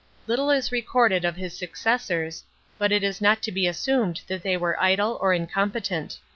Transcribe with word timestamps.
Little 0.25 0.49
is 0.49 0.71
recorded 0.71 1.23
of 1.25 1.35
his 1.35 1.55
successors, 1.55 2.43
but 2.79 2.91
it 2.91 3.03
is 3.03 3.21
not 3.21 3.43
to 3.43 3.51
be 3.51 3.67
assuired 3.67 4.19
that 4.25 4.41
they 4.41 4.57
were 4.57 4.81
idle 4.81 5.19
or 5.21 5.31
incompetent. 5.31 6.17